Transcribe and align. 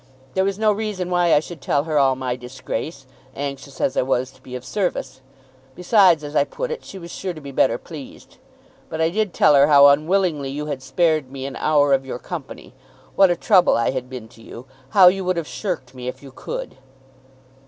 There 0.33 0.43
was 0.43 0.57
no 0.57 0.71
reason 0.71 1.11
why 1.11 1.31
I 1.31 1.39
should 1.39 1.61
tell 1.61 1.83
her 1.83 1.99
all 1.99 2.15
my 2.15 2.35
disgrace, 2.35 3.05
anxious 3.35 3.79
as 3.79 3.95
I 3.95 4.01
was 4.01 4.31
to 4.31 4.41
be 4.41 4.55
of 4.55 4.65
service. 4.65 5.21
Besides, 5.75 6.23
as 6.23 6.35
I 6.35 6.43
put 6.43 6.71
it, 6.71 6.83
she 6.83 6.97
was 6.97 7.11
sure 7.11 7.35
to 7.35 7.39
be 7.39 7.51
better 7.51 7.77
pleased. 7.77 8.37
But 8.89 8.99
I 8.99 9.11
did 9.11 9.31
tell 9.31 9.53
her 9.53 9.67
how 9.67 9.89
unwillingly 9.89 10.49
you 10.49 10.65
had 10.65 10.81
spared 10.81 11.29
me 11.31 11.45
an 11.45 11.55
hour 11.55 11.93
of 11.93 12.03
your 12.03 12.17
company; 12.17 12.73
what 13.15 13.29
a 13.29 13.35
trouble 13.35 13.75
I 13.77 13.91
had 13.91 14.09
been 14.09 14.27
to 14.29 14.41
you; 14.41 14.65
how 14.89 15.07
you 15.07 15.23
would 15.23 15.37
have 15.37 15.45
shirked 15.45 15.93
me 15.93 16.07
if 16.07 16.23
you 16.23 16.31
could!" 16.31 16.77